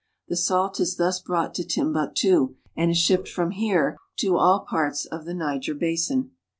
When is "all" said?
4.35-4.61